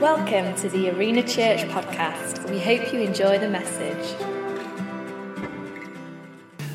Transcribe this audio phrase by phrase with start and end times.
[0.00, 2.48] Welcome to the Arena Church podcast.
[2.48, 4.14] We hope you enjoy the message.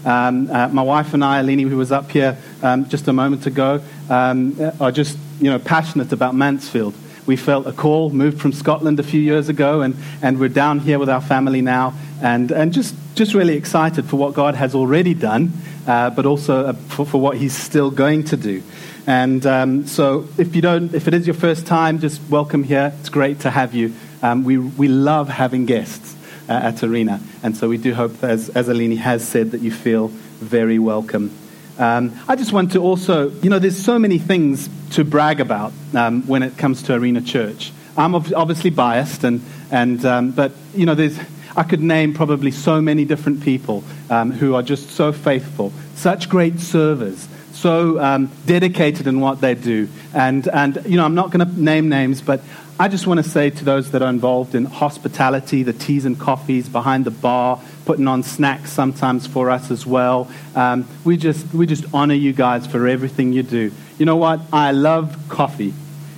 [0.05, 3.45] Um, uh, my wife and I, Alini, who was up here um, just a moment
[3.45, 6.93] ago, um, are just you know passionate about Mansfield.
[7.25, 10.79] We felt a call, moved from Scotland a few years ago, and, and we're down
[10.79, 14.75] here with our family now, and, and just, just really excited for what God has
[14.75, 15.53] already done,
[15.87, 18.61] uh, but also uh, for, for what He's still going to do.
[19.05, 22.93] And um, so, if you don't, if it is your first time, just welcome here.
[22.99, 23.93] It's great to have you.
[24.21, 26.15] Um, we we love having guests
[26.47, 29.71] uh, at Arena, and so we do hope, as as Alini has said, that you
[29.71, 30.07] feel
[30.39, 31.37] very welcome.
[31.77, 35.73] Um, I just want to also, you know, there's so many things to brag about
[35.93, 37.73] um, when it comes to Arena Church.
[37.97, 41.19] I'm obviously biased, and and um, but you know, there's
[41.57, 46.29] I could name probably so many different people um, who are just so faithful, such
[46.29, 47.27] great servers
[47.63, 49.87] so um, dedicated in what they do.
[50.13, 52.41] And, and you know, I'm not going to name names, but
[52.77, 56.19] I just want to say to those that are involved in hospitality, the teas and
[56.19, 60.29] coffees behind the bar, putting on snacks sometimes for us as well.
[60.55, 63.71] Um, we, just, we just honor you guys for everything you do.
[63.97, 64.41] You know what?
[64.51, 65.73] I love coffee.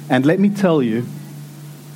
[0.09, 1.05] And let me tell you,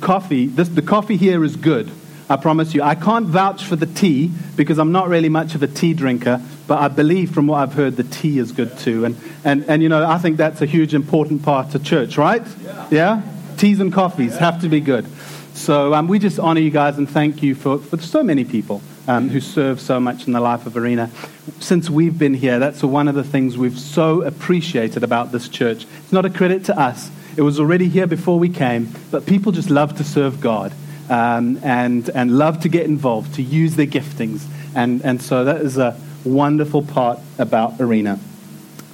[0.00, 1.90] coffee, this, the coffee here is good.
[2.30, 2.82] I promise you.
[2.84, 6.40] I can't vouch for the tea because I'm not really much of a tea drinker,
[6.68, 9.04] but I believe from what I've heard the tea is good too.
[9.04, 12.46] And, and, and you know, I think that's a huge important part to church, right?
[12.62, 12.86] Yeah?
[12.90, 13.22] yeah?
[13.56, 14.52] Teas and coffees yeah.
[14.52, 15.06] have to be good.
[15.54, 18.80] So um, we just honor you guys and thank you for, for so many people
[19.08, 21.10] um, who serve so much in the life of Arena.
[21.58, 25.84] Since we've been here, that's one of the things we've so appreciated about this church.
[25.98, 27.10] It's not a credit to us.
[27.36, 30.72] It was already here before we came, but people just love to serve God
[31.10, 34.46] um, and, and love to get involved, to use their giftings.
[34.74, 38.18] And, and so that is a wonderful part about Arena.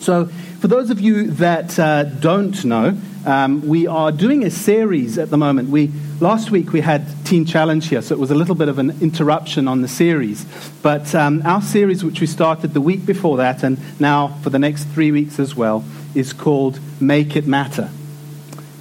[0.01, 0.27] So,
[0.61, 5.31] for those of you that uh, don't know, um, we are doing a series at
[5.31, 5.69] the moment.
[5.69, 8.79] We, last week we had Teen Challenge here, so it was a little bit of
[8.79, 10.47] an interruption on the series.
[10.83, 14.59] But um, our series, which we started the week before that, and now for the
[14.59, 15.85] next three weeks as well,
[16.15, 17.91] is called Make It Matter.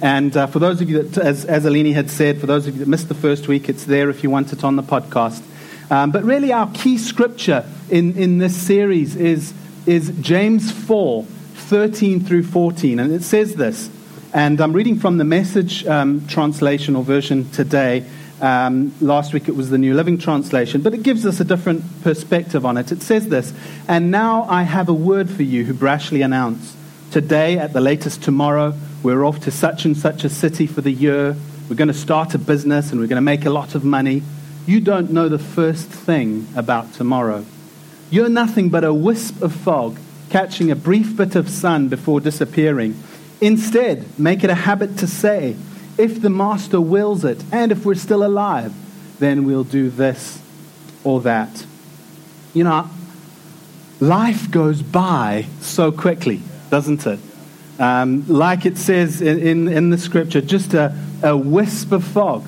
[0.02, 2.74] And uh, for those of you that, as, as Alini had said, for those of
[2.74, 5.42] you that missed the first week, it's there if you want it on the podcast.
[5.90, 9.54] Um, but really, our key scripture in, in this series is,
[9.86, 13.00] is James 4 13 through 14.
[13.00, 13.90] And it says this,
[14.32, 18.04] and I'm reading from the message um, translation or version today.
[18.40, 21.82] Um, last week it was the New Living Translation, but it gives us a different
[22.02, 22.92] perspective on it.
[22.92, 23.52] It says this,
[23.88, 26.76] and now I have a word for you who brashly announce,
[27.10, 28.74] today at the latest tomorrow,
[29.06, 31.36] we're off to such and such a city for the year.
[31.68, 34.24] We're going to start a business and we're going to make a lot of money.
[34.66, 37.46] You don't know the first thing about tomorrow.
[38.10, 39.96] You're nothing but a wisp of fog
[40.28, 43.00] catching a brief bit of sun before disappearing.
[43.40, 45.54] Instead, make it a habit to say,
[45.96, 48.74] if the Master wills it, and if we're still alive,
[49.20, 50.42] then we'll do this
[51.04, 51.64] or that.
[52.54, 52.90] You know,
[54.00, 57.20] life goes by so quickly, doesn't it?
[57.78, 62.46] Um, like it says in, in, in, the scripture, just a, a wisp of fog.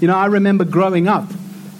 [0.00, 1.30] You know, I remember growing up,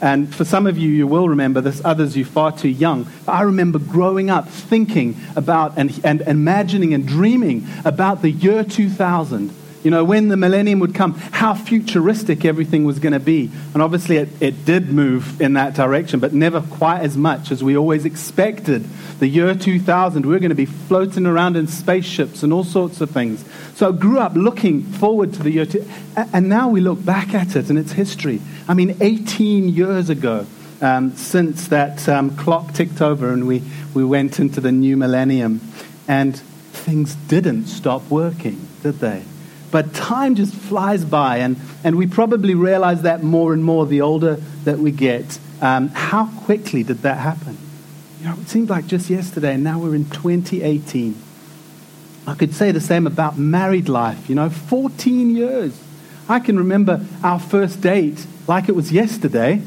[0.02, 3.06] and for some of you, you will remember this, others, you're far too young.
[3.26, 9.54] I remember growing up thinking about and, and imagining and dreaming about the year 2000
[9.82, 13.50] you know, when the millennium would come, how futuristic everything was going to be.
[13.72, 17.64] And obviously, it, it did move in that direction, but never quite as much as
[17.64, 18.84] we always expected.
[19.20, 23.00] The year 2000, we are going to be floating around in spaceships and all sorts
[23.00, 23.44] of things.
[23.74, 27.34] So I grew up looking forward to the year, two, and now we look back
[27.34, 28.40] at it and its history.
[28.68, 30.46] I mean, 18 years ago,
[30.82, 33.62] um, since that um, clock ticked over and we,
[33.94, 35.60] we went into the new millennium,
[36.08, 39.22] and things didn't stop working, did they?
[39.70, 44.00] But time just flies by, and, and we probably realize that more and more the
[44.00, 45.38] older that we get.
[45.60, 47.56] Um, how quickly did that happen?
[48.20, 51.16] You know, it seemed like just yesterday, and now we're in 2018.
[52.26, 55.80] I could say the same about married life, you know, 14 years.
[56.28, 59.62] I can remember our first date like it was yesterday,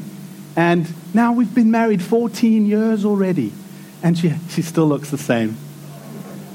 [0.56, 3.52] and now we've been married 14 years already,
[4.02, 5.56] and she, she still looks the same.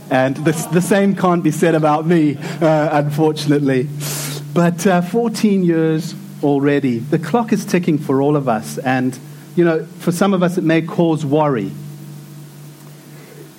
[0.10, 3.88] And the, the same can't be said about me, uh, unfortunately.
[4.54, 7.00] But uh, 14 years already.
[7.00, 8.78] The clock is ticking for all of us.
[8.80, 9.18] And,
[9.56, 11.72] you know, for some of us, it may cause worry.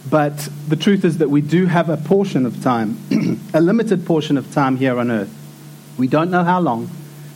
[0.08, 2.99] But the truth is that we do have a portion of time,
[3.55, 5.32] a limited portion of time here on earth.
[5.99, 6.91] We don't know how long,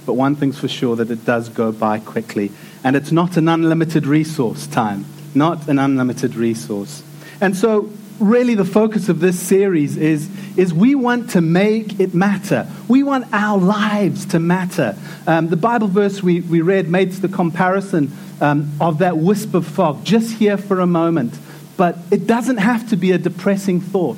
[0.06, 2.50] but one thing's for sure that it does go by quickly.
[2.82, 5.04] And it's not an unlimited resource, time.
[5.34, 7.02] Not an unlimited resource.
[7.40, 7.90] And so
[8.20, 12.68] really the focus of this series is, is we want to make it matter.
[12.88, 14.96] We want our lives to matter.
[15.26, 19.66] Um, the Bible verse we, we read makes the comparison um, of that wisp of
[19.66, 21.38] fog just here for a moment.
[21.76, 24.16] But it doesn't have to be a depressing thought.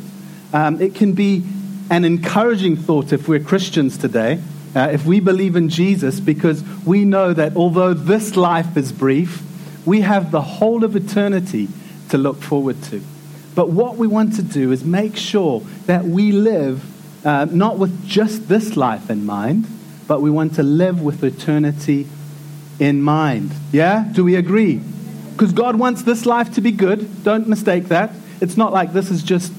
[0.53, 1.45] Um, it can be
[1.91, 4.41] an encouraging thought if we're Christians today,
[4.75, 9.43] uh, if we believe in Jesus, because we know that although this life is brief,
[9.87, 11.69] we have the whole of eternity
[12.11, 13.03] to look forward to.
[13.56, 16.85] But what we want to do is make sure that we live
[17.25, 19.67] uh, not with just this life in mind,
[20.06, 22.06] but we want to live with eternity
[22.79, 23.50] in mind.
[23.73, 24.08] Yeah?
[24.12, 24.81] Do we agree?
[25.32, 27.25] Because God wants this life to be good.
[27.25, 28.12] Don't mistake that.
[28.41, 29.53] It's not like this is just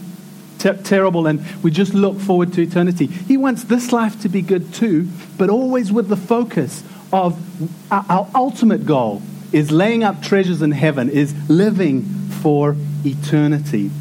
[0.60, 3.08] ter- terrible and we just look forward to eternity.
[3.08, 7.36] He wants this life to be good too, but always with the focus of
[7.92, 13.92] our, our ultimate goal is laying up treasures in heaven, is living for eternity.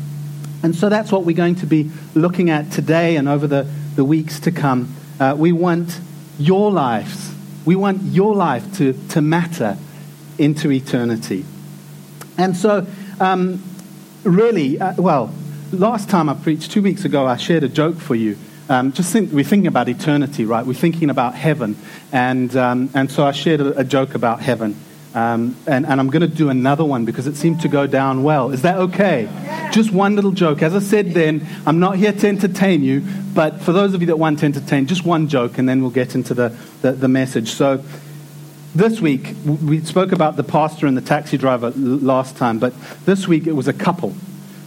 [0.62, 4.04] And so that's what we're going to be looking at today and over the, the
[4.04, 4.94] weeks to come.
[5.20, 6.00] Uh, we want
[6.38, 7.32] your lives,
[7.64, 9.76] we want your life to, to matter
[10.38, 11.44] into eternity.
[12.36, 12.86] And so,
[13.20, 13.62] um,
[14.24, 15.32] really, uh, well,
[15.72, 18.36] last time I preached, two weeks ago, I shared a joke for you.
[18.68, 20.66] Um, just think, we're thinking about eternity, right?
[20.66, 21.76] We're thinking about heaven.
[22.12, 24.76] And, um, and so I shared a, a joke about heaven.
[25.16, 28.22] Um, and, and, I'm going to do another one because it seemed to go down
[28.22, 28.50] well.
[28.50, 29.22] Is that okay?
[29.22, 29.70] Yeah.
[29.70, 30.60] Just one little joke.
[30.60, 33.02] As I said then, I'm not here to entertain you,
[33.32, 35.90] but for those of you that want to entertain, just one joke, and then we'll
[35.90, 37.52] get into the, the, the message.
[37.52, 37.82] So,
[38.74, 42.74] this week, we spoke about the pastor and the taxi driver last time, but
[43.06, 44.14] this week it was a couple.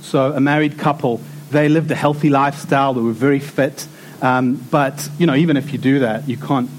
[0.01, 1.21] So, a married couple.
[1.51, 3.87] They lived a healthy lifestyle, they were very fit.
[4.23, 6.71] Um, but, you know, even if you do that, you can't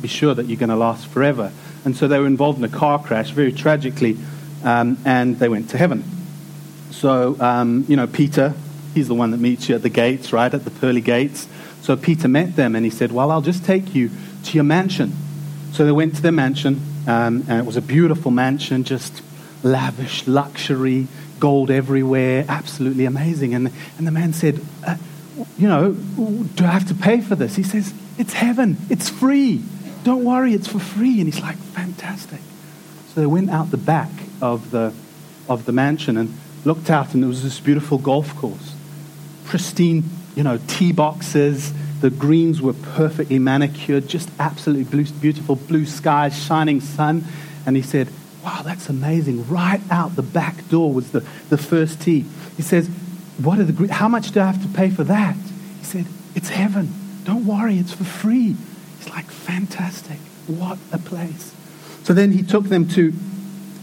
[0.00, 1.52] be sure that you're going to last forever.
[1.84, 4.18] And so they were involved in a car crash, very tragically,
[4.64, 6.04] um, and they went to heaven.
[6.90, 8.54] So, um, you know, Peter,
[8.94, 11.46] he's the one that meets you at the gates, right, at the pearly gates.
[11.82, 14.10] So Peter met them and he said, Well, I'll just take you
[14.44, 15.12] to your mansion.
[15.72, 19.22] So they went to their mansion, um, and it was a beautiful mansion, just
[19.62, 21.06] lavish, luxury,
[21.38, 23.54] gold everywhere, absolutely amazing.
[23.54, 24.96] And, and the man said, uh,
[25.56, 27.56] You know, do I have to pay for this?
[27.56, 29.62] He says, It's heaven, it's free.
[30.08, 31.20] Don't worry, it's for free.
[31.20, 32.40] And he's like, fantastic.
[33.08, 34.08] So they went out the back
[34.40, 34.94] of the,
[35.50, 36.34] of the mansion and
[36.64, 38.74] looked out, and there was this beautiful golf course.
[39.44, 41.74] Pristine, you know, tee boxes.
[42.00, 47.26] The greens were perfectly manicured, just absolutely blue, beautiful blue skies, shining sun.
[47.66, 48.08] And he said,
[48.42, 49.46] Wow, that's amazing.
[49.46, 51.20] Right out the back door was the,
[51.50, 52.24] the first tee.
[52.56, 52.88] He says,
[53.36, 55.36] what are the, How much do I have to pay for that?
[55.80, 56.94] He said, It's heaven.
[57.24, 58.56] Don't worry, it's for free.
[59.08, 60.18] Like, fantastic.
[60.46, 61.54] What a place.
[62.04, 63.12] So then he took them to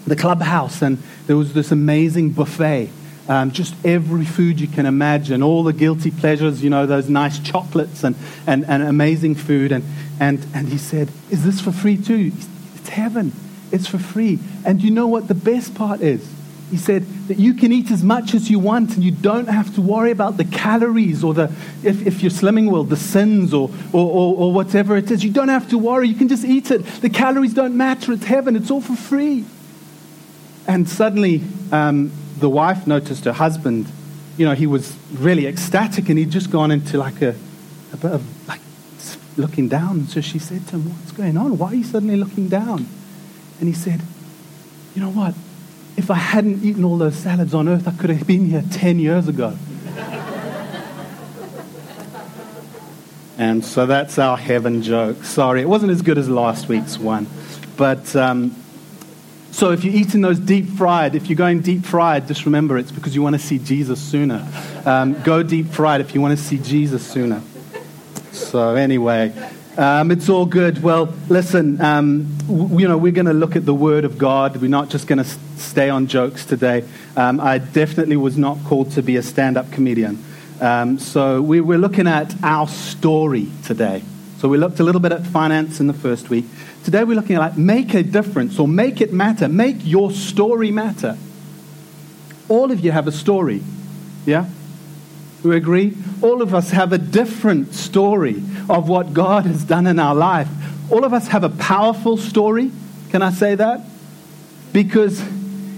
[0.07, 2.89] the clubhouse, and there was this amazing buffet.
[3.27, 7.39] Um, just every food you can imagine, all the guilty pleasures, you know, those nice
[7.39, 9.71] chocolates and, and, and amazing food.
[9.71, 9.83] And,
[10.19, 12.31] and, and he said, Is this for free too?
[12.75, 13.33] It's heaven.
[13.71, 14.37] It's for free.
[14.63, 16.34] And you know what the best part is?
[16.71, 19.73] He said that you can eat as much as you want and you don't have
[19.75, 21.43] to worry about the calories or the,
[21.83, 25.23] if, if you're slimming well, the sins or, or, or, or whatever it is.
[25.23, 26.07] You don't have to worry.
[26.07, 26.83] You can just eat it.
[26.83, 28.11] The calories don't matter.
[28.13, 28.55] It's heaven.
[28.55, 29.45] It's all for free.
[30.67, 33.87] And suddenly, um, the wife noticed her husband,
[34.37, 37.35] you know, he was really ecstatic and he'd just gone into like a,
[37.93, 38.61] a bit of like
[39.37, 40.07] looking down.
[40.07, 41.57] So she said to him, What's going on?
[41.57, 42.87] Why are you suddenly looking down?
[43.59, 44.01] And he said,
[44.95, 45.35] You know what?
[45.97, 48.99] If I hadn't eaten all those salads on earth, I could have been here 10
[48.99, 49.57] years ago.
[53.37, 55.23] and so that's our heaven joke.
[55.23, 57.27] Sorry, it wasn't as good as last week's one.
[57.77, 58.55] But um,
[59.51, 62.91] so if you're eating those deep fried, if you're going deep fried, just remember it's
[62.91, 64.45] because you want to see Jesus sooner.
[64.85, 67.41] Um, go deep fried if you want to see Jesus sooner.
[68.31, 69.33] So, anyway.
[69.77, 70.81] Um, it's all good.
[70.81, 74.55] Well, listen, um, w- you know, we're going to look at the Word of God.
[74.55, 76.85] We're not just going to s- stay on jokes today.
[77.17, 80.23] Um, I definitely was not called to be a stand up comedian.
[80.61, 84.01] Um, so we, we're looking at our story today.
[84.37, 86.45] So we looked a little bit at finance in the first week.
[86.85, 89.49] Today we're looking at like, make a difference or make it matter.
[89.49, 91.17] Make your story matter.
[92.47, 93.61] All of you have a story.
[94.25, 94.45] Yeah?
[95.43, 95.97] We agree?
[96.21, 100.47] All of us have a different story of what God has done in our life.
[100.91, 102.71] All of us have a powerful story.
[103.09, 103.81] Can I say that?
[104.73, 105.21] Because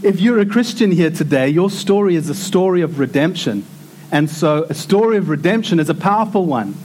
[0.03, 3.65] if you're a Christian here today, your story is a story of redemption.
[4.12, 6.75] And so a story of redemption is a powerful one.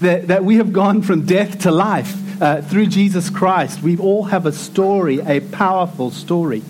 [0.00, 3.82] That, that we have gone from death to life uh, through Jesus Christ.
[3.82, 6.62] We all have a story, a powerful story.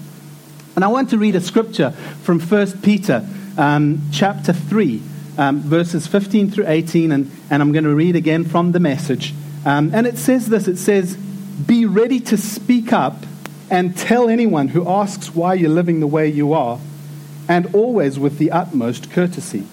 [0.77, 5.03] And I want to read a scripture from 1 Peter um, chapter 3
[5.39, 9.35] um, verses 15 through 18, and, and I'm going to read again from the message.
[9.65, 13.17] Um, and it says this it says, Be ready to speak up
[13.71, 16.79] and tell anyone who asks why you're living the way you are,
[17.49, 19.67] and always with the utmost courtesy.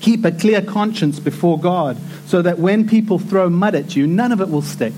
[0.00, 4.32] Keep a clear conscience before God so that when people throw mud at you, none
[4.32, 4.92] of it will stick.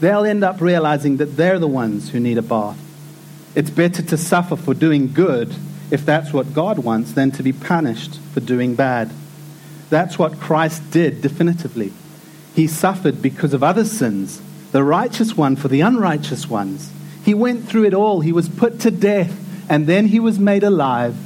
[0.00, 2.78] They'll end up realizing that they're the ones who need a bath.
[3.54, 5.54] It's better to suffer for doing good,
[5.90, 9.10] if that's what God wants, than to be punished for doing bad.
[9.90, 11.92] That's what Christ did definitively.
[12.54, 14.42] He suffered because of other sins,
[14.72, 16.92] the righteous one for the unrighteous ones.
[17.24, 18.20] He went through it all.
[18.20, 19.34] He was put to death,
[19.70, 21.16] and then he was made alive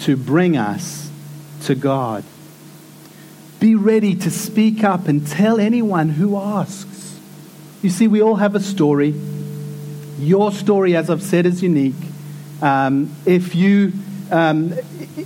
[0.00, 1.10] to bring us
[1.62, 2.24] to God.
[3.60, 7.18] Be ready to speak up and tell anyone who asks.
[7.82, 9.14] You see, we all have a story.
[10.18, 11.94] Your story, as I've said, is unique.
[12.62, 13.92] Um, if you
[14.30, 14.72] um,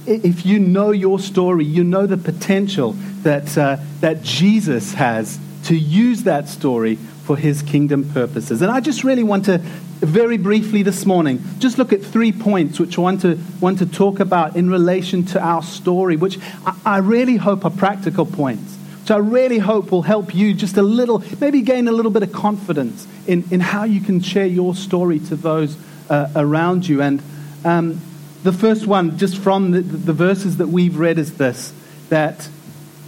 [0.07, 5.77] if you know your story, you know the potential that uh, that Jesus has to
[5.77, 8.63] use that story for His kingdom purposes.
[8.63, 9.59] And I just really want to
[10.01, 13.87] very briefly this morning just look at three points which I want to, want to
[13.87, 18.79] talk about in relation to our story, which I, I really hope are practical points.
[19.05, 22.23] So I really hope will help you just a little, maybe gain a little bit
[22.23, 25.77] of confidence in, in how you can share your story to those
[26.11, 27.01] uh, around you.
[27.01, 27.23] And
[27.65, 28.01] um,
[28.43, 31.73] the first one, just from the, the verses that we've read, is this
[32.11, 32.49] that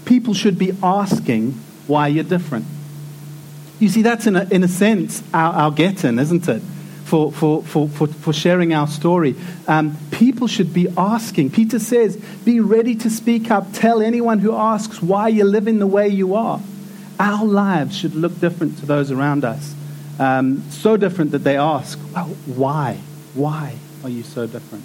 [0.04, 1.52] people should be asking
[1.86, 2.64] why you're different.
[3.80, 6.62] You see, that's in a, in a sense our, our get in, isn't it?
[7.12, 9.34] for, for, for, for, for sharing our story.
[9.68, 11.50] Um, people should be asking.
[11.50, 13.66] Peter says, Be ready to speak up.
[13.74, 16.58] Tell anyone who asks why you're living the way you are.
[17.20, 19.74] Our lives should look different to those around us.
[20.22, 23.00] Um, so different that they ask, Well, why?
[23.34, 23.74] Why
[24.04, 24.84] are you so different?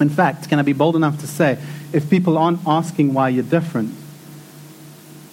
[0.00, 1.58] In fact, can I be bold enough to say,
[1.92, 3.94] if people aren't asking why you're different,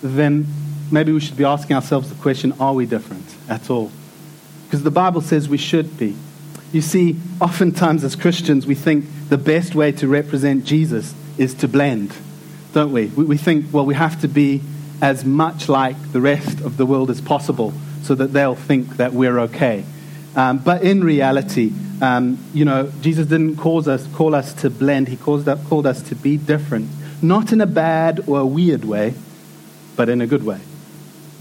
[0.01, 0.45] then
[0.91, 3.93] maybe we should be asking ourselves the question are we different at all?
[4.65, 6.17] Because the Bible says we should be.
[6.73, 11.69] You see, oftentimes as Christians, we think the best way to represent Jesus is to
[11.69, 12.13] blend,
[12.73, 13.05] don't we?
[13.05, 14.61] We think, well, we have to be
[15.01, 19.13] as much like the rest of the world as possible so that they'll think that
[19.13, 19.83] we're okay.
[20.35, 25.07] Um, but in reality, um, you know, Jesus didn't cause us, call us to blend.
[25.07, 26.89] He called, called us to be different.
[27.21, 29.13] Not in a bad or a weird way,
[29.95, 30.59] but in a good way.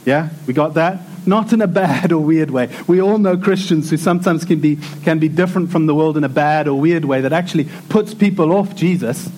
[0.05, 0.31] Yeah?
[0.47, 1.01] We got that?
[1.27, 2.69] not in a bad or weird way.
[2.87, 6.25] We all know Christians who sometimes can be, can be different from the world in
[6.25, 9.31] a bad or weird way that actually puts people off Jesus.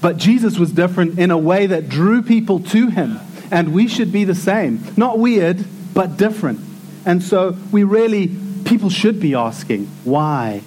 [0.00, 3.20] But Jesus was different in a way that drew people to him.
[3.50, 4.82] And we should be the same.
[4.96, 5.64] Not weird,
[5.94, 6.60] but different.
[7.04, 8.28] And so we really,
[8.64, 10.62] people should be asking why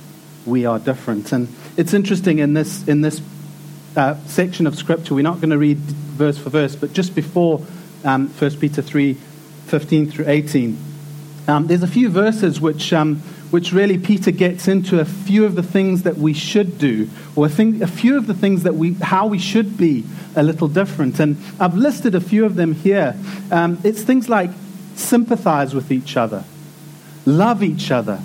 [0.46, 1.32] we are different.
[1.32, 3.22] And it's interesting in this, in this
[3.96, 7.62] uh, section of Scripture, we're not going to read verse for verse, but just before
[8.04, 9.18] um, 1 Peter 3
[9.66, 10.78] 15 through 18.
[11.48, 13.18] Um, there's a few verses which, um,
[13.50, 17.48] which really Peter gets into a few of the things that we should do, or
[17.48, 20.04] a, thing, a few of the things that we, how we should be
[20.36, 21.20] a little different.
[21.20, 23.16] And I've listed a few of them here.
[23.52, 24.52] Um, it's things like
[24.96, 26.44] sympathize with each other,
[27.26, 28.20] love each other.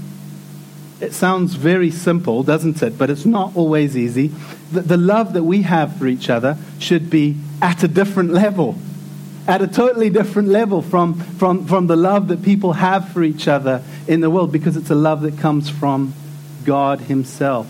[1.00, 2.98] It sounds very simple, doesn't it?
[2.98, 4.28] But it's not always easy.
[4.70, 8.76] The, the love that we have for each other should be at a different level
[9.50, 13.48] at a totally different level from, from, from the love that people have for each
[13.48, 16.14] other in the world because it's a love that comes from
[16.64, 17.66] God Himself.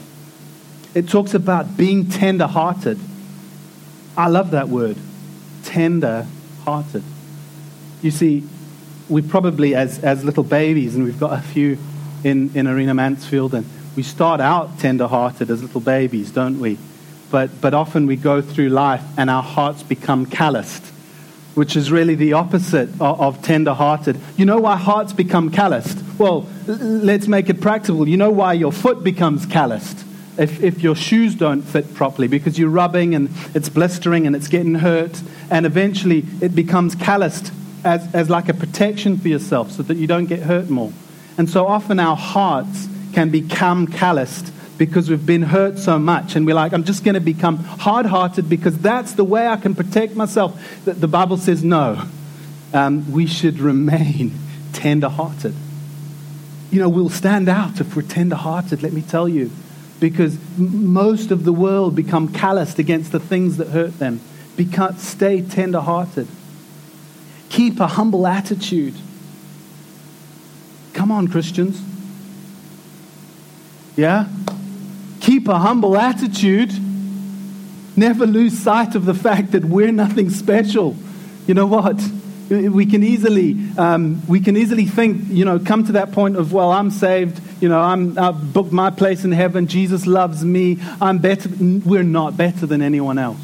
[0.95, 2.99] It talks about being tender hearted.
[4.17, 4.99] I love that word,
[5.65, 6.27] tender
[6.65, 7.05] hearted.
[8.03, 8.47] You see,
[9.11, 11.77] we probably, as, as little babies, and we've got a few
[12.25, 16.79] in, in Arena Mansfield, and we start out tender hearted as little babies, don't we?
[17.31, 20.85] But, but often we go through life and our hearts become calloused
[21.55, 24.19] which is really the opposite of, of tender hearted.
[24.37, 25.99] You know why hearts become calloused?
[26.17, 28.09] Well, let's make it practical.
[28.09, 30.05] You know why your foot becomes calloused?
[30.39, 34.49] If, if your shoes don't fit properly, because you're rubbing and it's blistering and it's
[34.49, 37.53] getting hurt, and eventually it becomes calloused
[37.85, 40.93] as, as like a protection for yourself so that you don't get hurt more.
[41.39, 46.37] And so often our hearts can become calloused because we've been hurt so much.
[46.37, 49.57] And we're like, I'm just going to become hard hearted because that's the way I
[49.57, 50.85] can protect myself.
[50.85, 52.03] The, Bible says no.
[52.73, 54.33] Um, we should remain
[54.73, 55.55] tender hearted.
[56.71, 59.51] You know, we'll stand out if we're tender hearted, let me tell you,
[59.99, 64.21] because most of the world become calloused against the things that hurt them.
[64.97, 66.29] Stay tender hearted.
[67.51, 68.95] Keep a humble attitude.
[70.95, 71.81] Come on, Christians.
[73.97, 74.27] Yeah?
[75.21, 76.73] keep a humble attitude.
[77.97, 80.97] Never lose sight of the fact that we're nothing special.
[81.47, 82.03] You know what?
[82.49, 86.53] We can easily, um, we can easily think, you know, come to that point of,
[86.53, 90.79] well, I'm saved, you know, I'm, I've booked my place in heaven, Jesus loves me,
[91.01, 91.49] I'm better.
[91.61, 93.39] We're not better than anyone else.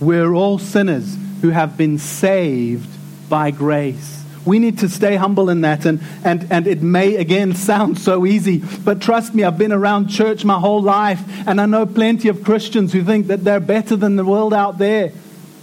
[0.00, 2.88] We're all sinners who have been saved
[3.28, 4.24] by grace.
[4.44, 5.84] We need to stay humble in that.
[5.84, 10.08] And, and, and it may, again, sound so easy, but trust me, I've been around
[10.08, 13.96] church my whole life, and I know plenty of Christians who think that they're better
[13.96, 15.12] than the world out there.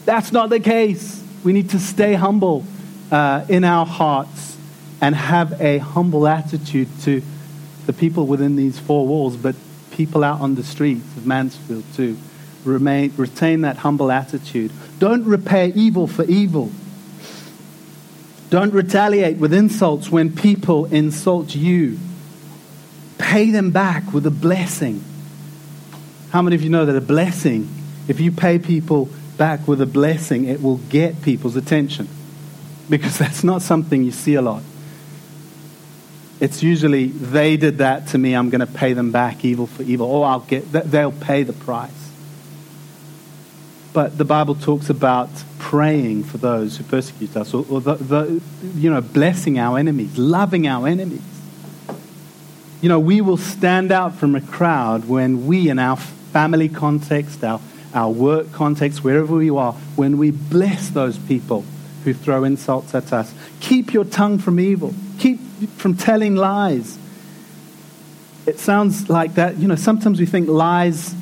[0.06, 1.24] That's not the case.
[1.46, 2.66] We need to stay humble
[3.10, 4.58] uh, in our hearts
[5.00, 7.22] and have a humble attitude to
[7.86, 9.56] the people within these four walls, but
[9.92, 12.18] people out on the streets of Mansfield too.
[12.66, 14.72] Remain, retain that humble attitude.
[15.00, 16.72] Don't repay evil for evil.
[18.54, 21.98] Don't retaliate with insults when people insult you.
[23.18, 25.04] Pay them back with a blessing.
[26.30, 27.68] How many of you know that a blessing,
[28.08, 32.08] if you pay people back with a blessing, it will get people's attention?
[32.92, 34.62] Because that's not something you see a lot.
[36.40, 39.82] It's usually, they did that to me, I'm going to pay them back evil for
[39.82, 40.06] evil.
[40.06, 42.12] Or I'll get, they'll pay the price.
[43.94, 48.42] But the Bible talks about praying for those who persecute us, or, or the, the,
[48.76, 51.22] you know, blessing our enemies, loving our enemies.
[52.82, 57.44] You know, we will stand out from a crowd when we, in our family context,
[57.44, 57.62] our,
[57.94, 61.64] our work context, wherever we are, when we bless those people
[62.04, 63.34] who throw insults at us.
[63.62, 64.94] Keep your tongue from evil.
[65.20, 65.40] Keep
[65.78, 66.98] from telling lies.
[68.46, 69.58] It sounds like that.
[69.58, 71.16] You know, sometimes we think lies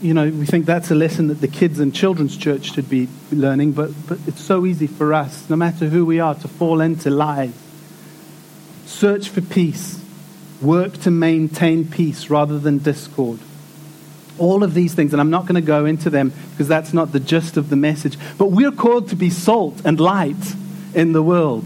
[0.00, 3.08] you know, we think that's a lesson that the kids in children's church should be
[3.30, 6.80] learning, but, but it's so easy for us, no matter who we are, to fall
[6.80, 7.52] into lies.
[8.86, 10.02] Search for peace.
[10.62, 13.40] Work to maintain peace rather than discord.
[14.38, 17.12] All of these things, and I'm not going to go into them because that's not
[17.12, 20.54] the gist of the message, but we're called to be salt and light
[20.94, 21.64] in the world.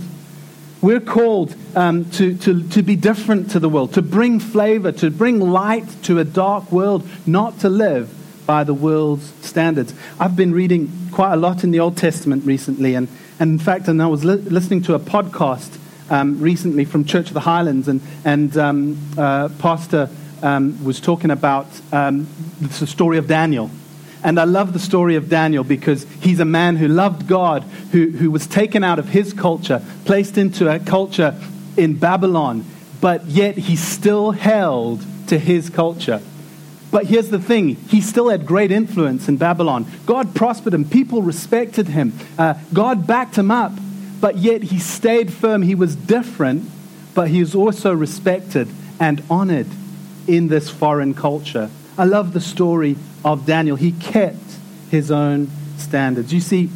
[0.82, 5.10] We're called um, to, to, to be different to the world, to bring flavor, to
[5.10, 8.12] bring light to a dark world, not to live
[8.46, 9.94] by the world's standards.
[10.18, 13.88] I've been reading quite a lot in the Old Testament recently, and, and in fact,
[13.88, 15.78] and I was li- listening to a podcast
[16.10, 20.10] um, recently from Church of the Highlands, and, and um, uh, Pastor
[20.42, 22.28] um, was talking about um,
[22.60, 23.70] the story of Daniel.
[24.22, 28.10] And I love the story of Daniel because he's a man who loved God, who,
[28.10, 31.38] who was taken out of his culture, placed into a culture
[31.76, 32.64] in Babylon,
[33.02, 36.22] but yet he still held to his culture.
[36.94, 39.84] But here's the thing he still had great influence in Babylon.
[40.06, 43.72] God prospered him, people respected him, uh, God backed him up,
[44.20, 45.62] but yet he stayed firm.
[45.62, 46.70] He was different,
[47.12, 48.68] but he was also respected
[49.00, 49.66] and honored
[50.28, 51.68] in this foreign culture.
[51.98, 53.74] I love the story of Daniel.
[53.74, 56.32] He kept his own standards.
[56.32, 56.70] You see,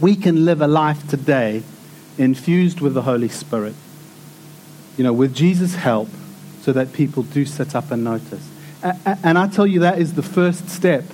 [0.00, 1.62] we can live a life today
[2.16, 3.74] infused with the Holy Spirit,
[4.96, 6.08] you know, with Jesus' help,
[6.62, 8.55] so that people do sit up and notice.
[9.22, 11.04] And I tell you, that is the first step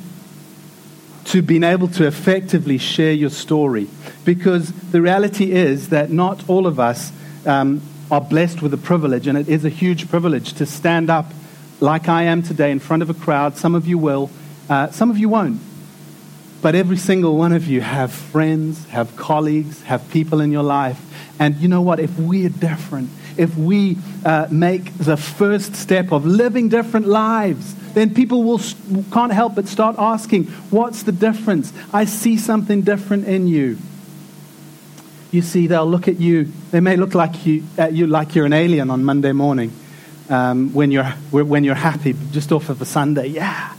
[1.27, 3.89] to being able to effectively share your story.
[4.25, 7.13] Because the reality is that not all of us
[7.47, 7.81] um,
[8.11, 11.33] are blessed with a privilege, and it is a huge privilege to stand up
[11.81, 13.57] like I am today in front of a crowd.
[13.57, 14.31] Some of you will,
[14.69, 15.61] uh, some of you won't.
[16.61, 21.01] But every single one of you have friends, have colleagues, have people in your life.
[21.41, 21.99] And you know what?
[21.99, 28.15] If we're different, if we uh, make the first step of living different lives, then
[28.15, 28.61] people will,
[29.13, 31.73] can't help but start asking, What's the difference?
[31.93, 33.79] I see something different in you.
[35.31, 38.47] You see, they'll look at you, they may look like you, at you like you're
[38.47, 39.73] an alien on Monday morning
[40.29, 43.29] um, when, you're, when you're happy, just off of a Sunday.
[43.29, 43.75] Yeah.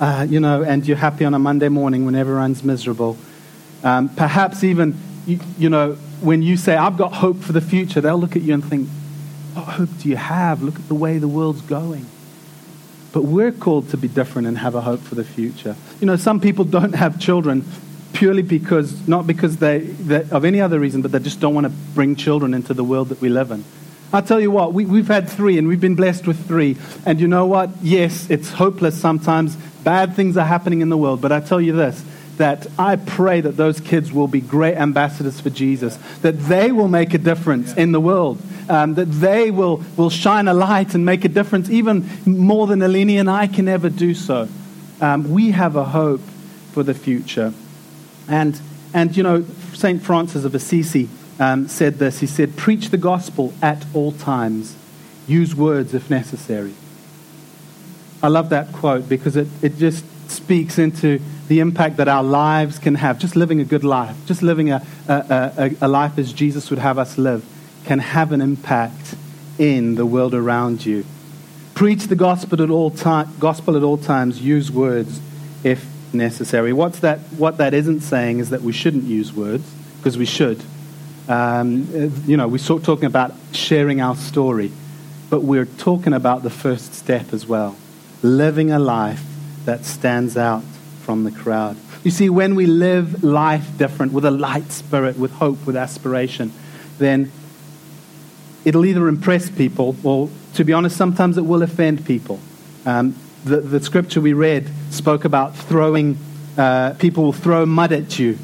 [0.00, 3.16] Uh, you know, and you're happy on a Monday morning when everyone's miserable.
[3.82, 8.00] Um, perhaps even, you, you know, when you say, I've got hope for the future,
[8.00, 8.88] they'll look at you and think,
[9.54, 10.62] What hope do you have?
[10.62, 12.06] Look at the way the world's going.
[13.12, 15.76] But we're called to be different and have a hope for the future.
[16.00, 17.64] You know, some people don't have children
[18.12, 21.66] purely because, not because they, they of any other reason, but they just don't want
[21.66, 23.64] to bring children into the world that we live in.
[24.12, 26.76] I tell you what, we, we've had three and we've been blessed with three.
[27.04, 27.70] And you know what?
[27.82, 29.56] Yes, it's hopeless sometimes.
[29.84, 31.20] Bad things are happening in the world.
[31.20, 32.02] But I tell you this
[32.38, 36.86] that I pray that those kids will be great ambassadors for Jesus, that they will
[36.86, 41.04] make a difference in the world um, that they will, will shine a light and
[41.04, 44.48] make a difference, even more than Alini and I can ever do so.
[45.00, 46.20] Um, we have a hope
[46.72, 47.52] for the future.
[48.28, 48.60] And,
[48.92, 50.02] and you know, St.
[50.02, 52.20] Francis of Assisi um, said this.
[52.20, 54.76] He said, Preach the gospel at all times,
[55.26, 56.74] use words if necessary.
[58.22, 62.78] I love that quote because it, it just speaks into the impact that our lives
[62.78, 63.18] can have.
[63.18, 66.78] Just living a good life, just living a, a, a, a life as Jesus would
[66.78, 67.44] have us live,
[67.88, 69.14] can have an impact
[69.58, 71.06] in the world around you.
[71.72, 74.42] Preach the gospel at all, time, gospel at all times.
[74.42, 75.22] Use words
[75.64, 76.74] if necessary.
[76.74, 79.64] What's that, what that isn't saying is that we shouldn't use words,
[79.96, 80.62] because we should.
[81.28, 81.88] Um,
[82.26, 84.70] you know, we're talking about sharing our story,
[85.30, 87.74] but we're talking about the first step as well
[88.22, 89.24] living a life
[89.64, 90.62] that stands out
[91.00, 91.76] from the crowd.
[92.04, 96.52] You see, when we live life different, with a light spirit, with hope, with aspiration,
[96.98, 97.30] then
[98.64, 102.40] it'll either impress people or, to be honest, sometimes it will offend people.
[102.84, 106.18] Um, the, the scripture we read spoke about throwing,
[106.56, 108.38] uh, people will throw mud at you,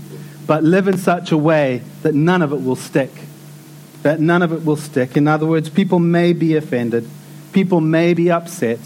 [0.46, 3.10] but live in such a way that none of it will stick.
[4.02, 5.16] That none of it will stick.
[5.16, 7.08] In other words, people may be offended,
[7.52, 8.80] people may be upset,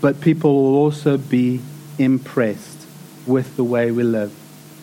[0.00, 1.60] but people will also be
[1.98, 2.86] impressed
[3.26, 4.32] with the way we live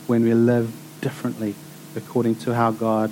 [0.07, 1.55] when we live differently
[1.95, 3.11] according to how God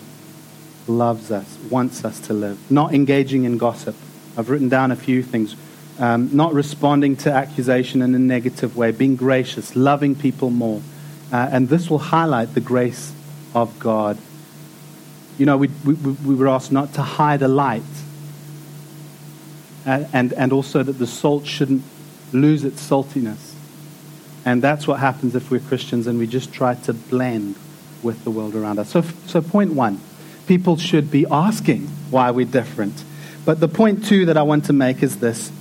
[0.90, 2.60] loves us, wants us to live.
[2.70, 3.96] Not engaging in gossip.
[4.36, 5.56] I've written down a few things.
[6.00, 10.82] Um, not responding to accusation in a negative way, being gracious, loving people more.
[11.32, 13.14] Uh, and this will highlight the grace
[13.54, 14.18] of God.
[15.38, 17.84] You know, we, we, we were asked not to hide a light,
[19.86, 21.84] and, and, and also that the salt shouldn't
[22.34, 23.54] lose its saltiness.
[24.46, 27.56] And that's what happens if we're Christians and we just try to blend
[28.02, 28.90] with the world around us.
[28.90, 30.00] So, so point one
[30.50, 33.04] people should be asking why we're different.
[33.46, 35.52] But the point too, that I want to make is this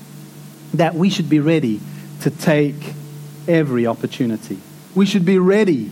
[0.72, 1.81] that we should be ready
[2.22, 2.94] to take
[3.46, 4.59] every opportunity.
[4.94, 5.90] We should be ready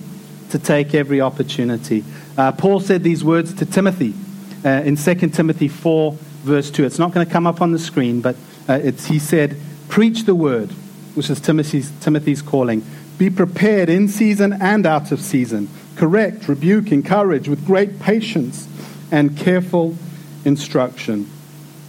[0.50, 2.04] to take every opportunity.
[2.36, 4.14] Uh, Paul said these words to Timothy
[4.64, 6.84] uh, in 2 Timothy 4, verse 2.
[6.84, 8.36] It's not going to come up on the screen, but
[8.68, 10.70] uh, he said, Preach the word,
[11.14, 12.82] which is Timothy's, Timothy's calling.
[13.18, 15.68] Be prepared in season and out of season.
[15.96, 18.68] Correct, rebuke, encourage with great patience
[19.10, 19.96] and careful
[20.44, 21.28] instruction.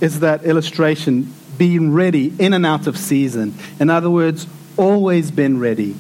[0.02, 3.56] Is that illustration being ready in and out of season?
[3.80, 5.96] In other words, always been ready.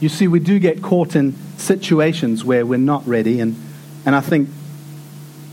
[0.00, 3.56] You see, we do get caught in situations where we're not ready, and,
[4.04, 4.50] and I think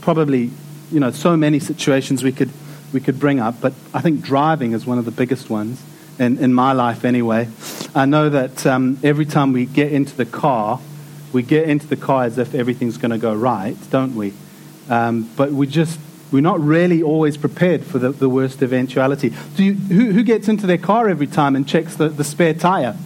[0.02, 0.50] probably,
[0.92, 2.50] you know, so many situations we could
[2.94, 5.82] we could bring up, but I think driving is one of the biggest ones
[6.18, 7.48] in, in my life anyway.
[7.94, 10.80] I know that um, every time we get into the car,
[11.32, 14.32] we get into the car as if everything's going to go right, don't we?
[14.88, 15.98] Um, but we just,
[16.30, 19.32] we're not really always prepared for the, the worst eventuality.
[19.56, 22.54] Do you, who, who gets into their car every time and checks the, the spare
[22.54, 22.96] tire?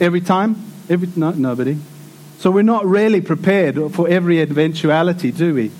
[0.00, 0.56] Every time?
[0.88, 1.76] Every, no, nobody.
[2.38, 5.70] So we're not really prepared for every eventuality, do we?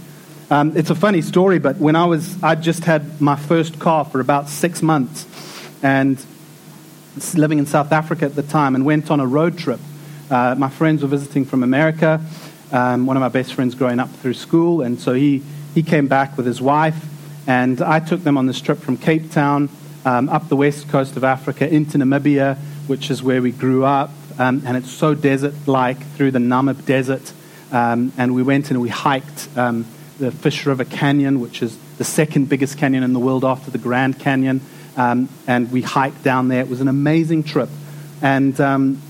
[0.51, 4.05] Um, it's a funny story, but when I was, I just had my first car
[4.05, 5.27] for about six months,
[5.83, 6.25] and
[7.35, 9.81] living in South Africa at the time, and went on a road trip.
[10.31, 12.21] Uh, my friends were visiting from America.
[12.73, 15.43] Um, one of my best friends growing up through school, and so he
[15.75, 17.07] he came back with his wife,
[17.47, 19.69] and I took them on this trip from Cape Town
[20.05, 22.57] um, up the west coast of Africa into Namibia,
[22.87, 27.33] which is where we grew up, um, and it's so desert-like through the Namib Desert.
[27.71, 29.87] Um, and we went and we hiked um,
[30.19, 33.79] the Fish River Canyon, which is the second biggest canyon in the world after the
[33.79, 34.61] Grand Canyon.
[34.97, 36.61] Um, and we hiked down there.
[36.61, 37.71] It was an amazing trip.
[38.21, 39.01] And um,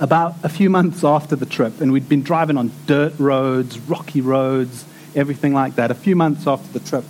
[0.00, 4.20] about a few months after the trip, and we'd been driving on dirt roads, rocky
[4.20, 4.84] roads,
[5.14, 5.90] everything like that.
[5.90, 7.04] A few months after the trip,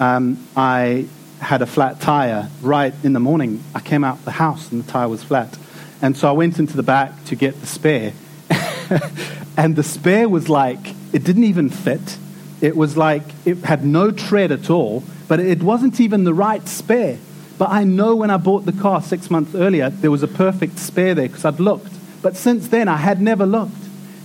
[0.00, 1.06] um, I
[1.40, 3.62] had a flat tire right in the morning.
[3.74, 5.58] I came out the house and the tire was flat.
[6.00, 8.12] And so I went into the back to get the spare.
[9.56, 12.18] and the spare was like, it didn't even fit.
[12.60, 16.66] It was like it had no tread at all, but it wasn't even the right
[16.66, 17.18] spare.
[17.58, 20.78] But I know when I bought the car six months earlier, there was a perfect
[20.78, 21.92] spare there because I'd looked.
[22.22, 23.74] But since then, I had never looked.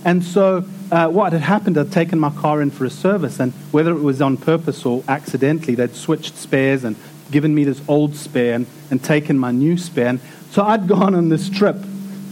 [0.04, 3.52] And so, uh, what had happened, I'd taken my car in for a service, and
[3.72, 6.96] whether it was on purpose or accidentally, they'd switched spares and
[7.30, 10.06] given me this old spare and, and taken my new spare.
[10.06, 10.20] And
[10.52, 11.76] so, I'd gone on this trip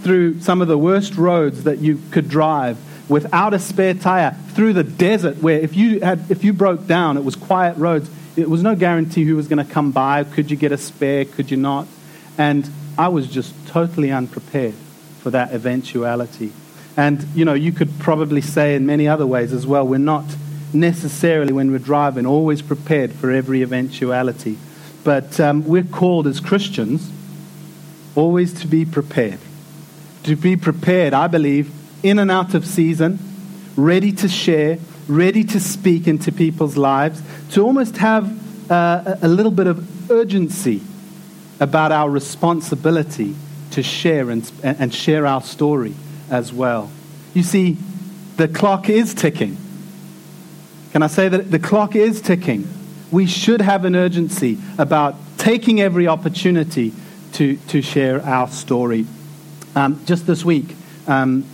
[0.03, 4.73] through some of the worst roads that you could drive without a spare tire through
[4.73, 8.09] the desert where if you, had, if you broke down, it was quiet roads.
[8.37, 10.23] It was no guarantee who was going to come by.
[10.25, 11.25] Could you get a spare?
[11.25, 11.89] Could you not?
[12.39, 14.75] And I was just totally unprepared
[15.27, 16.53] for that eventuality.
[16.97, 20.25] And, you know, you could probably say in many other ways as well, we're not
[20.73, 24.57] necessarily, when we're driving, always prepared for every eventuality.
[25.03, 27.11] But um, we're called as Christians
[28.15, 29.41] always to be prepared.
[30.23, 31.73] To be prepared, I believe,
[32.05, 33.19] in and out of season,
[33.75, 39.51] ready to share, ready to speak into people's lives, to almost have uh, a little
[39.51, 40.83] bit of urgency
[41.59, 43.35] about our responsibility
[43.77, 45.95] to share and, and share our story
[46.31, 46.91] as well.
[47.35, 47.77] You see,
[48.39, 49.59] the clock is ticking.
[50.93, 52.67] Can I say that the clock is ticking?
[53.11, 56.95] We should have an urgency about taking every opportunity
[57.35, 59.05] to, to share our story.
[59.75, 60.75] Um, just this week,
[61.07, 61.45] um,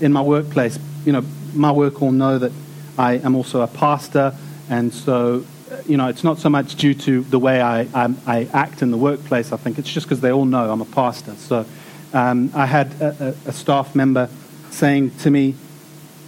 [0.00, 1.22] in my workplace, you know,
[1.54, 2.50] my work all know that
[2.98, 4.34] I am also a pastor,
[4.68, 5.44] and so,
[5.86, 8.90] you know, it's not so much due to the way I, I, I act in
[8.90, 11.34] the workplace, I think it's just because they all know I'm a pastor.
[11.36, 11.66] So
[12.12, 14.28] um, I had a, a, staff member
[14.70, 15.54] saying to me,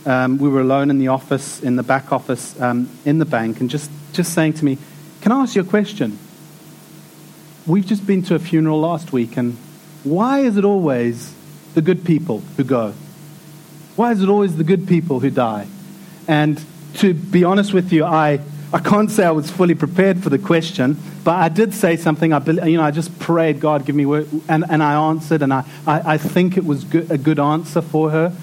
[0.07, 3.61] um, we were alone in the office, in the back office, um, in the bank,
[3.61, 4.79] and just, just saying to me,
[5.21, 6.19] Can I ask you a question?
[7.67, 9.57] We've just been to a funeral last week, and
[10.03, 11.35] why is it always
[11.75, 12.95] the good people who go?
[13.95, 15.69] Why is it always the good people who die?
[16.27, 16.63] And
[16.95, 18.41] to be honest with you, I,
[18.75, 22.33] I can't say I was fully prepared for the question, but I did say something.
[22.33, 25.53] I, you know, I just prayed, God, give me word, and, and I answered, and
[25.53, 28.35] I, I, I think it was good, a good answer for her.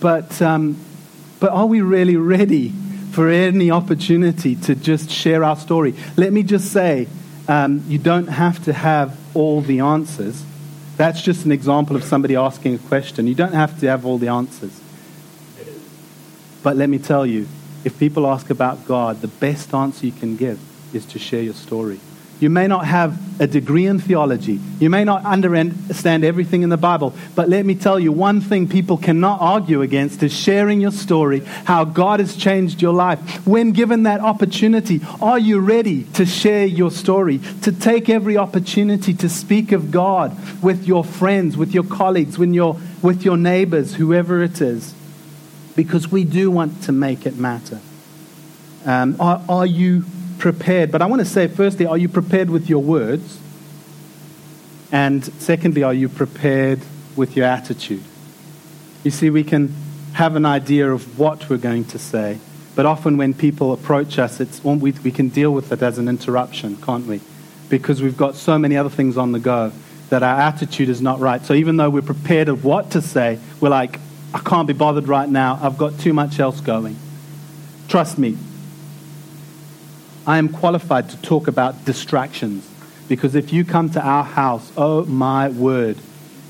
[0.00, 0.76] But, um,
[1.38, 2.70] but are we really ready
[3.12, 5.94] for any opportunity to just share our story?
[6.16, 7.06] Let me just say,
[7.46, 10.44] um, you don't have to have all the answers.
[10.96, 13.28] That's just an example of somebody asking a question.
[13.28, 14.80] You don't have to have all the answers.
[16.64, 17.46] But let me tell you,
[17.86, 20.58] if people ask about God, the best answer you can give
[20.92, 22.00] is to share your story.
[22.40, 24.58] You may not have a degree in theology.
[24.80, 27.14] You may not understand everything in the Bible.
[27.36, 31.44] But let me tell you, one thing people cannot argue against is sharing your story,
[31.64, 33.46] how God has changed your life.
[33.46, 37.38] When given that opportunity, are you ready to share your story?
[37.62, 42.52] To take every opportunity to speak of God with your friends, with your colleagues, with
[42.52, 44.92] your, with your neighbors, whoever it is?
[45.76, 47.80] Because we do want to make it matter.
[48.84, 50.04] Um, are, are you
[50.38, 50.90] prepared.
[50.92, 53.40] But I want to say, firstly, are you prepared with your words?
[54.92, 56.80] And secondly, are you prepared
[57.16, 58.04] with your attitude?
[59.02, 59.74] You see, we can
[60.12, 62.38] have an idea of what we're going to say,
[62.74, 66.08] but often when people approach us, it's, we, we can deal with it as an
[66.08, 67.20] interruption, can't we?
[67.68, 69.72] Because we've got so many other things on the go
[70.08, 71.44] that our attitude is not right.
[71.44, 73.98] So even though we're prepared of what to say, we're like,
[74.34, 75.58] I can't be bothered right now.
[75.62, 76.96] I've got too much else going.
[77.88, 78.36] Trust me,
[80.26, 82.68] I am qualified to talk about distractions.
[83.08, 85.96] Because if you come to our house, oh my word,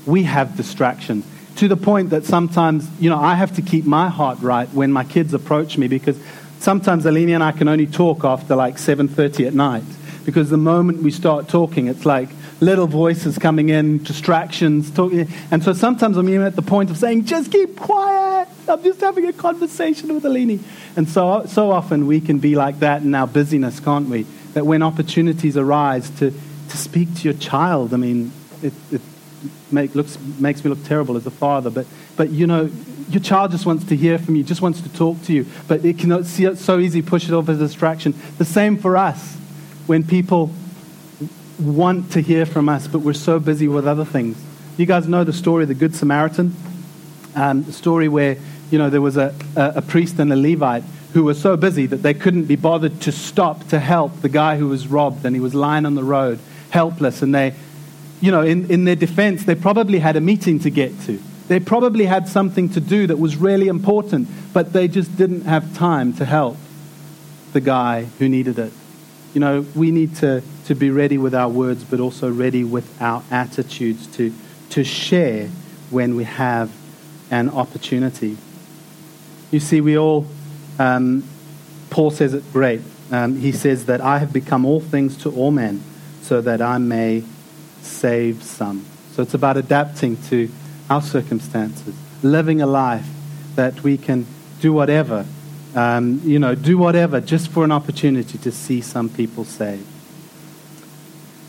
[0.05, 1.25] we have distractions.
[1.57, 4.91] To the point that sometimes, you know, I have to keep my heart right when
[4.91, 6.19] my kids approach me because
[6.59, 9.83] sometimes Alini and I can only talk after like 7.30 at night.
[10.25, 15.27] Because the moment we start talking, it's like little voices coming in, distractions, talking.
[15.51, 18.47] And so sometimes I'm even at the point of saying, just keep quiet.
[18.67, 20.59] I'm just having a conversation with Alini.
[20.95, 24.23] And so, so often we can be like that in our busyness, can't we?
[24.53, 29.01] That when opportunities arise to, to speak to your child, I mean, it, it
[29.71, 32.69] make, looks, makes me look terrible as a father, but, but you know,
[33.09, 35.85] your child just wants to hear from you, just wants to talk to you, but
[35.85, 38.13] it can see it so easy push it off as a distraction.
[38.37, 39.35] The same for us
[39.85, 40.51] when people
[41.59, 44.41] want to hear from us, but we're so busy with other things.
[44.77, 46.55] You guys know the story of the Good Samaritan?
[47.35, 48.37] Um, the story where
[48.71, 51.85] you know, there was a, a, a priest and a Levite who were so busy
[51.85, 55.35] that they couldn't be bothered to stop to help the guy who was robbed and
[55.35, 56.39] he was lying on the road,
[56.69, 57.21] helpless.
[57.21, 57.53] And they,
[58.19, 61.21] you know, in, in their defense, they probably had a meeting to get to.
[61.47, 65.75] They probably had something to do that was really important, but they just didn't have
[65.75, 66.57] time to help
[67.53, 68.73] the guy who needed it.
[69.33, 73.01] You know, we need to, to be ready with our words, but also ready with
[73.01, 74.33] our attitudes to,
[74.69, 75.47] to share
[75.89, 76.69] when we have
[77.31, 78.37] an opportunity.
[79.49, 80.27] You see, we all,
[80.77, 81.23] um,
[81.89, 82.81] Paul says it great.
[83.11, 85.81] Um, he says that I have become all things to all men
[86.21, 87.23] so that I may
[87.81, 88.85] save some.
[89.13, 90.49] So it's about adapting to
[90.89, 93.07] our circumstances, living a life
[93.55, 94.25] that we can
[94.59, 95.25] do whatever,
[95.75, 99.87] um, you know, do whatever just for an opportunity to see some people saved.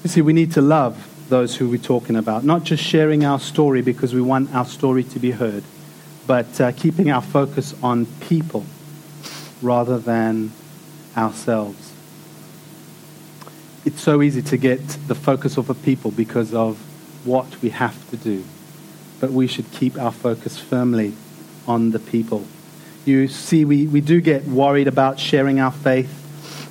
[0.02, 3.38] You see, we need to love those who we're talking about, not just sharing our
[3.38, 5.64] story because we want our story to be heard
[6.28, 8.64] but uh, keeping our focus on people
[9.62, 10.52] rather than
[11.16, 11.92] ourselves.
[13.86, 16.76] It's so easy to get the focus off of people because of
[17.26, 18.44] what we have to do,
[19.20, 21.14] but we should keep our focus firmly
[21.66, 22.46] on the people.
[23.06, 26.12] You see, we, we do get worried about sharing our faith.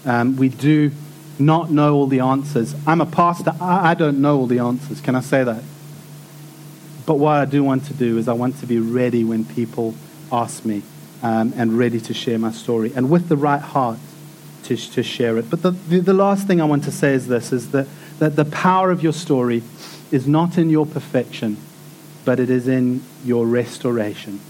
[0.05, 0.91] Um, we do
[1.39, 2.76] not know all the answers.
[2.86, 5.02] I'm a pastor, I, don't know all the answers.
[5.02, 5.63] Can I say that?
[7.06, 9.95] But what I do want to do is I want to be ready when people
[10.32, 10.82] ask me
[11.23, 14.00] um, and ready to share my story and with the right heart
[14.63, 15.50] to, to share it.
[15.50, 17.88] But the, the, the last thing I want to say is this, is that,
[18.19, 19.63] that the power of your story
[20.12, 21.58] is not in your perfection,
[22.26, 24.41] but it is in your restoration.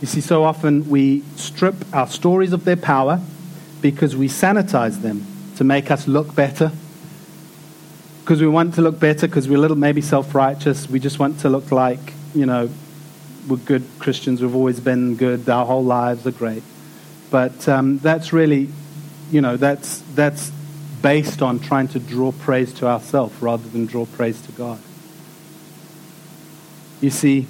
[0.00, 3.20] You see, so often we strip our stories of their power
[3.80, 6.72] because we sanitize them to make us look better.
[8.20, 10.88] Because we want to look better, because we're a little maybe self righteous.
[10.88, 12.00] We just want to look like,
[12.34, 12.70] you know,
[13.48, 14.40] we're good Christians.
[14.40, 15.48] We've always been good.
[15.48, 16.62] Our whole lives are great.
[17.30, 18.68] But um, that's really,
[19.30, 20.50] you know, that's, that's
[21.02, 24.78] based on trying to draw praise to ourselves rather than draw praise to God.
[27.00, 27.46] You see,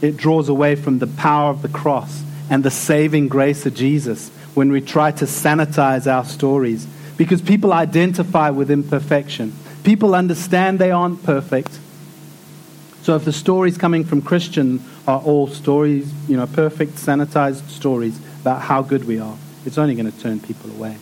[0.00, 4.28] it draws away from the power of the cross and the saving grace of Jesus
[4.54, 6.86] when we try to sanitize our stories
[7.22, 9.52] because people identify with imperfection.
[9.84, 11.78] People understand they aren't perfect.
[13.02, 18.18] So if the stories coming from Christian are all stories, you know, perfect, sanitized stories
[18.40, 20.96] about how good we are, it's only going to turn people away.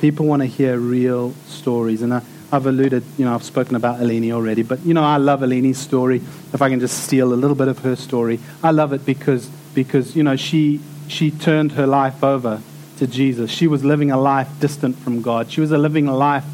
[0.00, 2.02] People want to hear real stories.
[2.02, 5.16] And I, I've alluded, you know, I've spoken about Eleni already, but, you know, I
[5.16, 6.18] love Eleni's story.
[6.52, 9.48] If I can just steal a little bit of her story, I love it because,
[9.74, 12.62] because you know, she, she turned her life over
[13.02, 13.50] to Jesus.
[13.50, 16.44] She was living a life distant from God, she was a living a life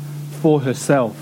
[0.41, 1.15] for herself.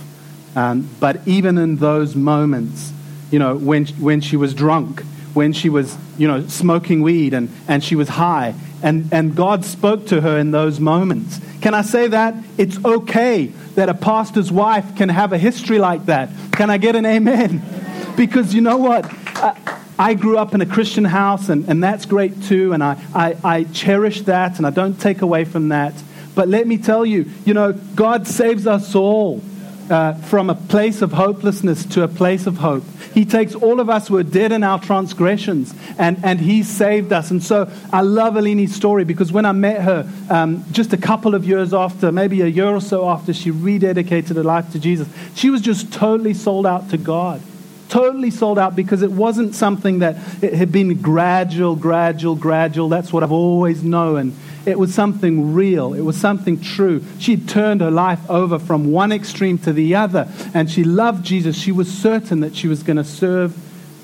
[0.54, 2.92] Um, but even in those moments,
[3.32, 5.02] you know, when, when she was drunk,
[5.34, 9.64] when she was, you know, smoking weed and, and she was high, and, and God
[9.64, 11.40] spoke to her in those moments.
[11.60, 12.34] Can I say that?
[12.56, 16.30] It's okay that a pastor's wife can have a history like that.
[16.52, 17.62] Can I get an amen?
[18.16, 19.04] Because you know what?
[19.36, 23.00] I, I grew up in a Christian house, and, and that's great too, and I,
[23.14, 25.94] I, I cherish that, and I don't take away from that.
[26.34, 29.40] But let me tell you, you know, God saves us all
[29.88, 32.84] uh, from a place of hopelessness to a place of hope.
[33.14, 37.12] He takes all of us who are dead in our transgressions and, and He saved
[37.12, 37.30] us.
[37.30, 41.34] And so I love Eleni's story because when I met her um, just a couple
[41.34, 45.08] of years after, maybe a year or so after she rededicated her life to Jesus,
[45.34, 47.40] she was just totally sold out to God
[47.88, 52.88] totally sold out because it wasn't something that it had been gradual, gradual, gradual.
[52.88, 54.34] That's what I've always known.
[54.66, 55.94] It was something real.
[55.94, 57.04] It was something true.
[57.18, 61.56] She turned her life over from one extreme to the other, and she loved Jesus.
[61.56, 63.56] She was certain that she was going to serve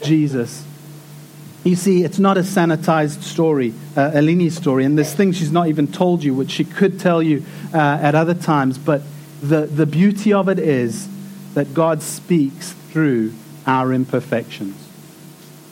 [0.02, 0.64] Jesus.
[1.64, 5.68] You see, it's not a sanitized story, uh, Eleni's story, and there's things she's not
[5.68, 8.78] even told you, which she could tell you uh, at other times.
[8.78, 9.02] But
[9.40, 11.08] the, the beauty of it is
[11.54, 13.32] that God speaks through
[13.66, 14.88] our imperfections.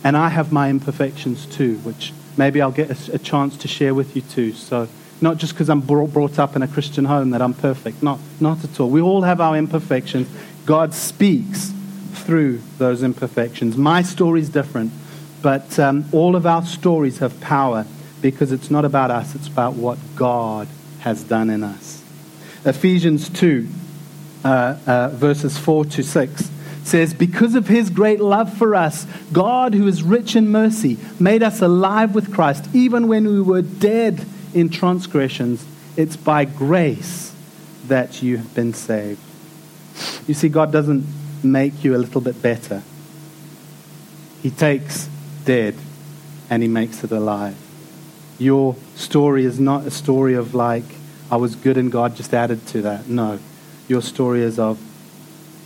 [0.03, 3.95] And I have my imperfections too, which maybe I'll get a, a chance to share
[3.95, 4.53] with you too.
[4.53, 4.89] So,
[5.21, 8.03] not just because I'm brought, brought up in a Christian home that I'm perfect.
[8.03, 8.89] Not, not at all.
[8.89, 10.29] We all have our imperfections.
[10.65, 11.75] God speaks
[12.13, 13.77] through those imperfections.
[13.77, 14.93] My story is different,
[15.43, 17.87] but um, all of our stories have power
[18.23, 20.69] because it's not about us, it's about what God
[21.01, 22.03] has done in us.
[22.65, 23.67] Ephesians 2,
[24.45, 26.51] uh, uh, verses 4 to 6
[26.85, 31.43] says, Because of his great love for us, God, who is rich in mercy, made
[31.43, 35.65] us alive with Christ, even when we were dead in transgressions.
[35.97, 37.35] It's by grace
[37.89, 39.21] that you have been saved.
[40.27, 41.05] You see, God doesn't
[41.43, 42.83] make you a little bit better,
[44.43, 45.09] He takes
[45.45, 45.75] dead
[46.49, 47.57] and He makes it alive.
[48.39, 50.85] Your story is not a story of like,
[51.31, 53.07] I was good and God just added to that.
[53.09, 53.39] No.
[53.87, 54.79] Your story is of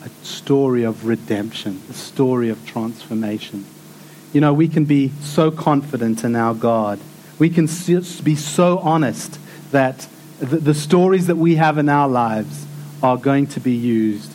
[0.05, 3.64] a story of redemption, a story of transformation.
[4.33, 7.01] You know, we can be so confident in our God.
[7.38, 9.38] We can be so honest
[9.71, 10.07] that
[10.40, 12.67] the, stories that we have in our lives
[13.03, 14.31] are going to be used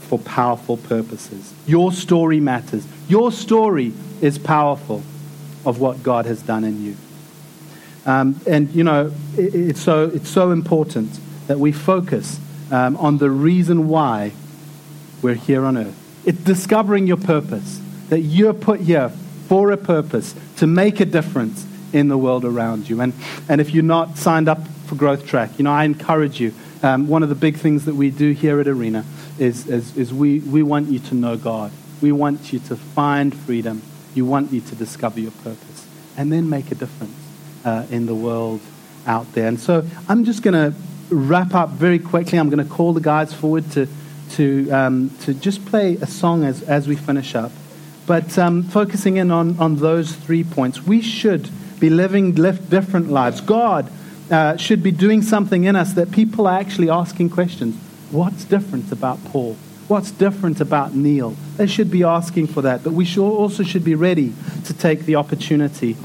[0.00, 1.52] for powerful purposes.
[1.66, 2.86] Your story matters.
[3.08, 5.02] Your story is powerful
[5.64, 6.96] of what God has done in you.
[8.06, 12.38] Um, and, you know, it, it's, so, it's so important that we focus
[12.70, 14.32] um, on the reason why
[15.24, 15.96] we're here on earth.
[16.26, 19.08] It's discovering your purpose, that you're put here
[19.48, 23.00] for a purpose to make a difference in the world around you.
[23.00, 23.14] And,
[23.48, 26.52] and if you're not signed up for Growth Track, you know, I encourage you.
[26.82, 29.06] Um, one of the big things that we do here at Arena
[29.38, 31.72] is, is, is we, we want you to know God.
[32.02, 33.80] We want you to find freedom.
[34.14, 35.86] You want you to discover your purpose
[36.18, 37.16] and then make a difference
[37.64, 38.60] uh, in the world
[39.06, 39.48] out there.
[39.48, 42.38] And so I'm just going to wrap up very quickly.
[42.38, 43.88] I'm going to call the guys forward to
[44.32, 47.52] to, um, to just play a song as, as we finish up.
[48.06, 51.48] But um, focusing in on, on those three points, we should
[51.80, 53.40] be living different lives.
[53.40, 53.90] God
[54.30, 57.76] uh, should be doing something in us that people are actually asking questions.
[58.10, 59.56] What's different about Paul?
[59.88, 61.36] What's different about Neil?
[61.56, 62.84] They should be asking for that.
[62.84, 64.32] But we should also should be ready
[64.64, 65.96] to take the opportunity.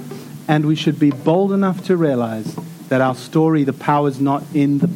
[0.47, 2.55] And we should be bold enough to realize
[2.89, 4.89] that our story, the power is not in the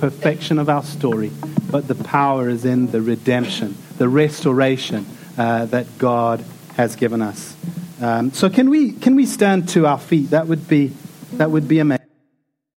[0.00, 1.30] perfection of our story,
[1.70, 5.06] but the power is in the redemption, the restoration
[5.38, 6.44] uh, that God
[6.76, 7.56] has given us.
[8.00, 10.30] Um, so can we can we stand to our feet?
[10.30, 10.92] That would be
[11.34, 11.99] that would be amazing.